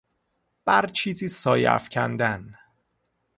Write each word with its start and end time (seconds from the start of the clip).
بر 0.65 0.85
چیزی 0.87 1.27
سایه 1.27 1.71
افکندن 1.71 2.55